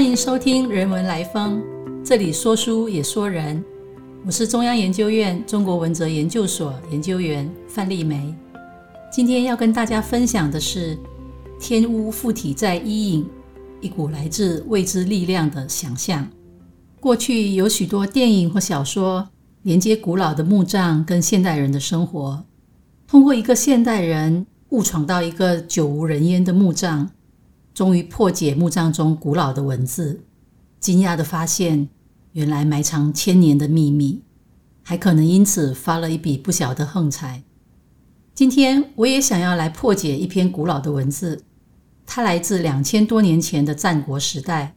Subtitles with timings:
[0.00, 1.60] 欢迎收听《人文来风》，
[2.02, 3.62] 这里说书也说人。
[4.24, 8.34] 我是中央研究院中国文哲研究所研究员范丽梅。
[9.12, 10.98] 今天要跟大家分享的是
[11.60, 13.28] “天屋附体在伊尹”，
[13.82, 16.26] 一股来自未知力量的想象。
[16.98, 19.28] 过去有许多电影或小说
[19.64, 22.42] 连接古老的墓葬跟现代人的生活，
[23.06, 27.06] 通过一个现代人误闯到一个久无人烟的墓葬，
[27.74, 30.24] 终于破解墓葬中古老的文字，
[30.78, 31.88] 惊讶地发现。
[32.32, 34.22] 原来埋藏千年的秘密，
[34.84, 37.42] 还可能因此发了一笔不小的横财。
[38.36, 41.42] 今天我也想要来破解一篇古老的文字，
[42.06, 44.76] 它来自两千多年前的战国时代，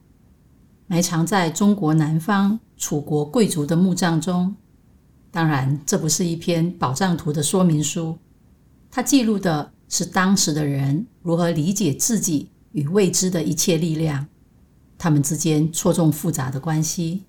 [0.88, 4.56] 埋藏在中国南方楚国贵族的墓葬中。
[5.30, 8.18] 当然，这不是一篇宝藏图的说明书，
[8.90, 14.28] 它记录的是当时的人如何理解自己与未知的一切力量，
[14.98, 17.24] 他们之间错综复杂的关系。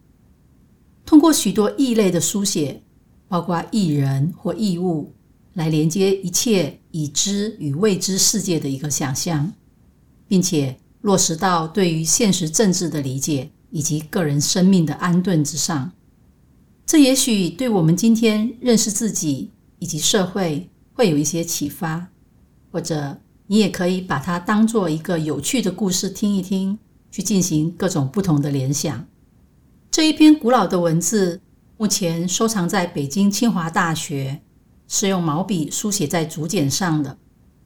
[1.06, 2.82] 通过许多异类的书写，
[3.28, 5.14] 包括异人或异物，
[5.52, 9.52] 来连接一切已知与未知世界的一个想象，
[10.26, 15.92] 并且落实到对于现实政治的理解以及个人生命的安顿之上。
[16.86, 22.08] 这也许对我们今天认识自己以及社会会有一些启发，
[22.70, 26.78] 或者你也可以把它当做一个有趣的故事听一听，
[27.10, 29.06] 去进行各种不同的联想。
[29.90, 31.40] 这一篇古老的文字
[31.76, 34.42] 目前收藏在北京清华大学，
[34.88, 37.18] 是用毛笔书写在竹简上的。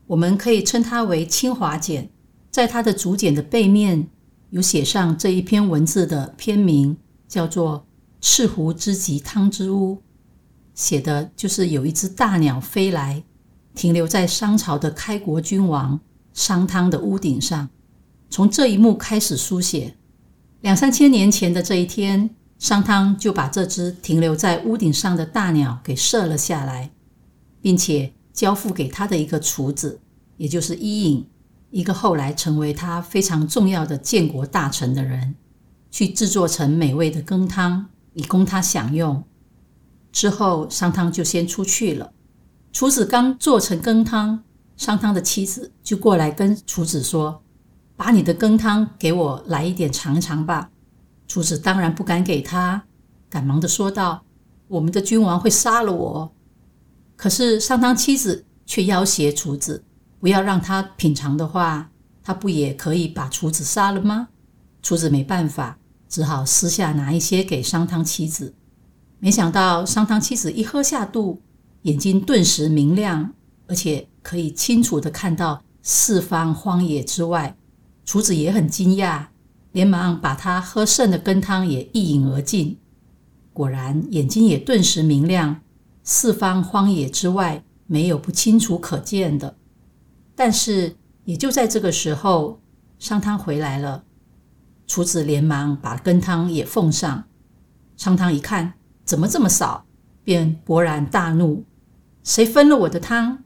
[0.09, 2.11] 我们可以称它为清华简。
[2.51, 4.09] 在它的竹简的背面
[4.51, 6.97] 有写上这一篇文字的篇名，
[7.29, 7.79] 叫做
[8.21, 9.95] 《赤狐之极汤之屋》，
[10.75, 13.23] 写的就是有一只大鸟飞来，
[13.79, 16.01] 停留在商朝的开国君王
[16.34, 17.71] 商汤的屋顶上。
[18.29, 19.95] 从这一幕开始书写。
[20.62, 22.28] 两三千年前的这一天，
[22.59, 26.91] 商汤就把这只停留在屋顶上的大鸟给射了下来，
[27.62, 30.00] 并且交付给他的一个厨子，
[30.37, 31.25] 也就是伊尹，
[31.71, 35.37] 一个后来成为他非常重要的建国大臣的人，
[35.93, 39.22] 去制作成美味的羹汤，以供他享用。
[40.10, 42.12] 之后，商汤就先出去了。
[42.78, 44.44] 厨子刚做成羹汤，
[44.77, 47.43] 商汤的妻子就过来跟厨子说。
[47.97, 50.71] 把你的羹汤给我来一点尝尝吧。
[51.27, 52.84] 厨子当然不敢给他，
[53.28, 54.22] 赶忙的说道
[54.69, 56.33] ：“我们的君王会杀了我。”
[57.19, 59.83] 可是商汤妻子却要挟厨子，
[60.21, 61.91] 不要让他品尝的话，
[62.22, 64.28] 他不也可以把厨子杀了吗？
[64.83, 65.77] 厨子没办法，
[66.09, 68.55] 只好私下拿一些给商汤妻子。
[69.19, 71.43] 没想到商汤妻子一喝下肚，
[71.83, 73.33] 眼睛顿时明亮，
[73.66, 77.56] 而且可以清楚的看到四方荒野之外。
[78.05, 79.27] 厨子也很惊讶，
[79.72, 82.78] 连忙把他喝剩的羹汤也一饮而尽。
[83.53, 85.61] 果然，眼睛也顿时明亮，
[86.03, 89.56] 四方荒野之外没有不清楚可见的。
[90.34, 92.60] 但是，也就在这个时候，
[92.99, 94.05] 商汤回来了。
[94.87, 97.25] 厨子连忙把羹汤也奉上。
[97.97, 98.75] 商汤一看，
[99.05, 99.84] 怎么这么少，
[100.28, 101.65] 便勃然大怒
[102.22, 103.44] ：“谁分了我的汤？”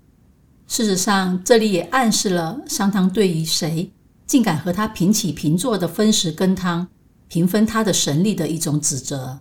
[0.66, 3.92] 事实上，这里也暗示了商汤对于谁。
[4.26, 6.88] 竟敢和他平起平坐的分食羹汤，
[7.28, 9.38] 平分他的神力的一种指责。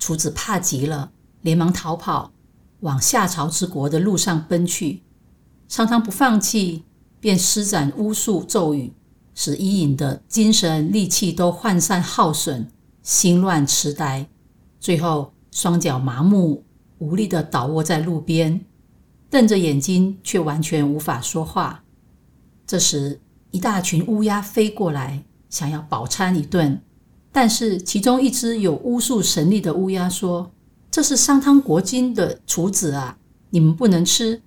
[0.00, 1.12] 厨子怕极了，
[1.42, 2.32] 连忙逃跑，
[2.80, 5.04] 往夏朝之国的路上奔去。
[5.68, 6.82] 商汤不放弃，
[7.20, 8.92] 便施展巫术咒语，
[9.36, 12.68] 使伊尹的精神力气都涣散耗损，
[13.04, 14.28] 心乱痴呆，
[14.80, 16.64] 最后双脚麻木，
[16.98, 18.64] 无力地倒卧在路边，
[19.28, 21.84] 瞪着眼睛，却完全无法说话。
[22.66, 26.80] 这时，一大群乌鸦飞过来，想要饱餐一顿，
[27.32, 30.52] 但是其中一只有巫术神力的乌鸦说
[30.90, 33.18] ：“这是商汤国君的厨子啊，
[33.50, 34.42] 你们不能吃。”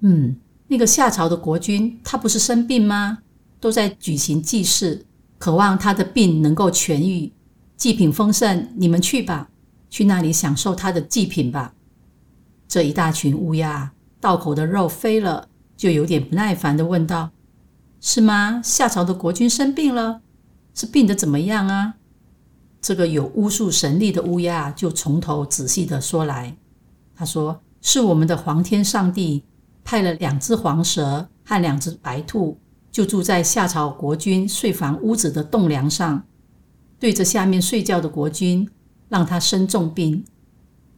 [0.00, 0.36] 嗯，
[0.68, 3.18] 那个夏朝的国君，他不是生病吗？
[3.60, 5.04] 都在举行祭祀，
[5.38, 7.32] 渴望他的病能够痊愈，
[7.76, 9.50] 祭品丰盛，你们去吧，
[9.90, 11.74] 去那里享受他的祭品吧。
[12.66, 17.30] 这一大群乌鸦道口的肉飞了，就有点不耐烦的问道。
[18.00, 18.60] 是吗？
[18.62, 20.20] 夏朝的国君生病了，
[20.72, 21.94] 是病得怎么样啊？
[22.80, 26.56] 这个有巫术神力的乌鸦就从头仔细的说来。
[27.16, 29.42] 他说：“是我们的皇天上帝
[29.82, 32.56] 派了两只黄蛇和两只白兔，
[32.92, 36.22] 就住在夏朝国君睡房屋子的栋梁上，
[37.00, 38.70] 对着下面睡觉的国君，
[39.08, 40.24] 让他生重病，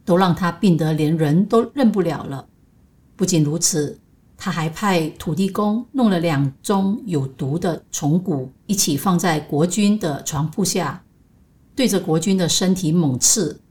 [0.05, 2.47] 都让他病得连人都认不了了。
[3.15, 3.97] 不仅如此。”
[4.43, 11.03] 他还派土地公弄了两宗有毒的虫蛊，一起放在国君的床铺下，
[11.75, 13.61] 对着国君的身体猛刺，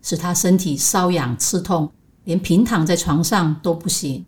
[0.00, 1.90] 使他身体瘙痒刺痛，
[2.22, 4.24] 连平躺在床上都不行。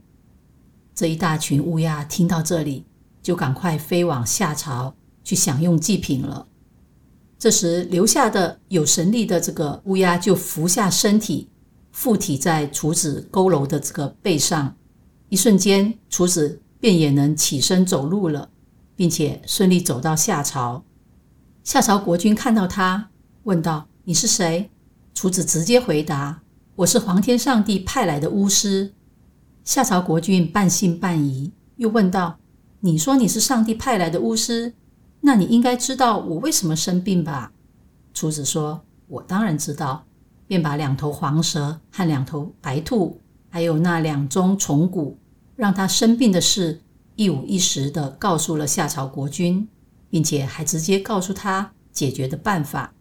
[0.97, 2.85] 这一大群乌鸦听到这里，
[3.23, 6.45] 就赶快飞往夏朝去享用祭品了。
[7.45, 11.51] 这时留下的有神力的这个乌鸦就伏下身体，
[11.93, 14.75] 附体在厨子佝偻的这个背上，
[15.29, 18.49] 一瞬间，厨子便也能起身走路了，
[18.97, 20.87] 并且顺利走到夏朝。
[21.63, 23.11] 夏朝国君看到他，
[23.43, 24.71] 问道：“你是谁？”
[25.13, 26.41] 厨子直接回答
[26.77, 28.95] ：“我是皇天上帝派来的巫师。”
[29.65, 32.39] 夏朝国君半信半疑，又问道
[32.81, 34.73] ：“你说你是上帝派来的巫师，
[35.25, 37.53] 那你应该知道我为什么生病吧？”
[38.13, 40.05] 厨子说：“我当然知道。”
[40.47, 43.19] 便把两头黄蛇和两头白兔，
[43.49, 45.15] 还有那两宗虫蛊，
[45.57, 46.83] 让他生病的事
[47.17, 49.67] 一五一十的告诉了夏朝国君，
[50.11, 52.93] 并且还直接告诉他解决的办法，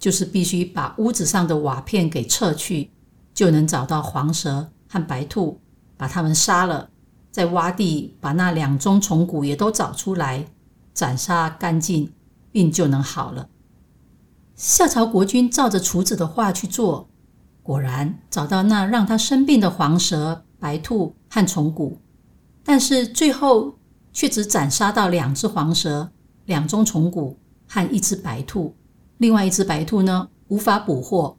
[0.00, 2.90] 就是必须把屋子上的瓦片给撤去，
[3.32, 5.60] 就能找到黄蛇和白兔。
[5.96, 6.90] 把他们杀了，
[7.30, 10.44] 再挖地，把那两宗虫骨也都找出来，
[10.92, 12.12] 斩杀干净，
[12.50, 13.48] 病就能好了。
[14.54, 17.08] 夏朝国君照着厨子的话去做，
[17.62, 21.98] 果然找到那让他生病的黄蛇、白兔和虫骨，
[22.64, 23.78] 但是最后
[24.12, 26.10] 却只斩杀到两只黄蛇、
[26.44, 28.74] 两宗虫骨和一只白兔，
[29.18, 31.38] 另外一只白兔呢无法捕获，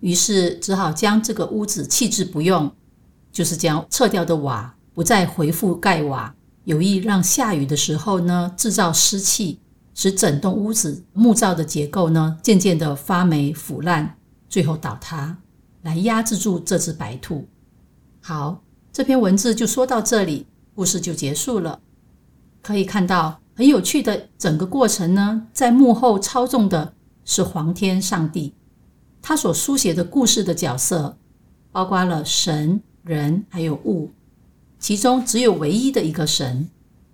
[0.00, 2.72] 于是只好将这个屋子弃置不用。
[3.32, 6.34] 就是将撤掉的瓦不再回复盖瓦，
[6.64, 9.58] 有意让下雨的时候呢制造湿气，
[9.94, 14.16] 使整栋屋子木造的结构呢渐渐的发霉腐烂，
[14.48, 15.38] 最后倒塌，
[15.82, 17.46] 来压制住这只白兔。
[18.20, 18.62] 好，
[18.92, 21.80] 这篇文字就说到这里，故事就结束了。
[22.62, 26.94] 可以看到很有趣的整个过程呢，在幕后操纵的
[27.24, 28.54] 是皇天上帝，
[29.20, 31.18] 他所书写的故事的角色
[31.70, 32.82] 包括了神。
[33.04, 34.12] 人还有物，
[34.82, 36.68] 其中只有唯一的一个神，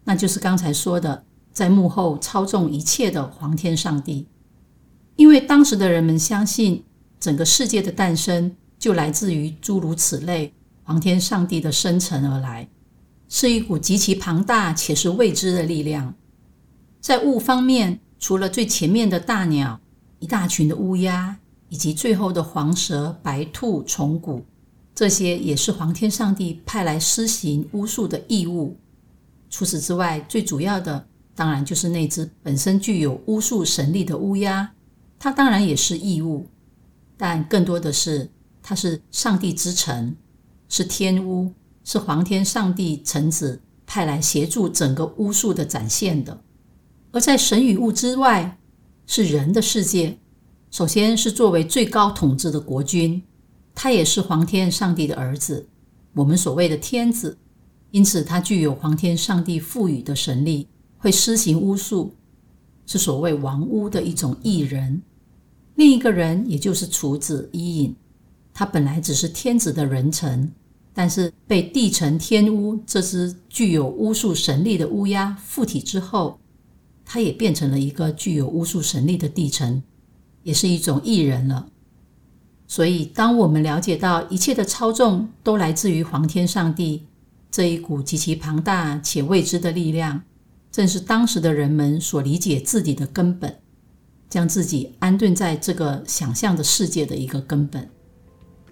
[0.05, 4.26] 那就是刚才说的在幕后操纵一切的皇天上帝。
[5.17, 6.82] 因为当时的人们相信，
[7.20, 12.67] 整个世界的诞生就来自于诸如此类皇天上帝的生成而来，
[13.29, 16.14] 是一股极其庞大且是未知的力量。
[17.03, 19.79] 在物方面，除了最前面的大鸟、
[20.21, 21.37] 一大群的乌鸦，
[21.69, 24.47] 以及最后的黄蛇、白兔、虫谷。
[24.99, 28.77] 这些也是皇天上帝派来施行巫术的义务。
[29.49, 31.06] 除此之外，最主要的
[31.37, 34.73] 当然就是那只本身具有巫术神力的乌鸦，
[35.17, 36.49] 它当然也是义务，
[37.17, 38.29] 但更多的是
[38.61, 40.17] 它是上帝之臣，
[40.69, 41.53] 是天巫，
[41.85, 46.43] 是皇天上帝臣子派来协助整个巫术的展现的。
[47.12, 48.59] 而在神与物之外，
[49.06, 50.19] 是人的世界。
[50.73, 53.23] 首先是作为最高统治的国君。
[53.80, 55.69] 他也是皇天上帝的儿子，
[56.12, 57.38] 我们所谓的天子，
[57.92, 60.66] 因此他具有皇天上帝赋予的神力，
[60.96, 62.12] 会施行巫术，
[62.86, 65.00] 是所谓王巫的一种异人。
[65.76, 67.94] 另一个人，也就是厨子伊尹，
[68.52, 70.50] 他本来只是天子的人臣，
[70.92, 76.40] 但是被地臣天巫这只具有巫术神力的乌鸦附体之后，
[77.04, 79.80] 他也变成了一个具有巫术神力的地臣，
[80.42, 81.68] 也是一种异人了。
[82.70, 87.02] 所以，当我们了解到一切的操纵都来自于皇天上帝
[87.50, 90.20] 这一股极其庞大且未知的力量，
[90.70, 93.58] 正是当时的人们所理解自己的根本，
[94.28, 97.88] 将自己安顿在这个想象的世界的一个根本。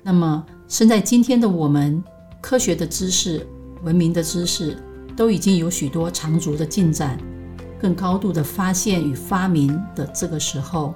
[0.02, 2.04] 那么，生在今天的我们，
[2.42, 3.46] 科学的知识、
[3.82, 4.76] 文明的知识
[5.16, 7.18] 都已经有许多长足的进展，
[7.80, 10.94] 更高度的发现与发明的这个时候。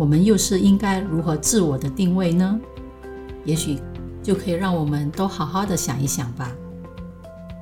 [0.00, 2.58] 我们又是应该如何自我的定位呢？
[3.44, 3.78] 也许
[4.22, 6.50] 就可以让我们都好好的想一想吧。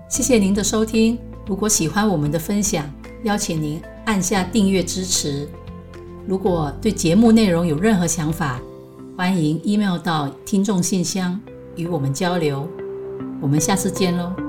[0.09, 1.18] 谢谢您的收听。
[1.49, 2.88] 如果喜欢我们的分享，
[3.25, 5.49] 邀请您按下订阅支持。
[6.28, 8.61] 如果对节目内容有任何想法，
[9.16, 11.40] 欢迎 email 到听众信箱
[11.75, 12.68] 与我们交流。
[13.40, 14.48] 我们下次见喽。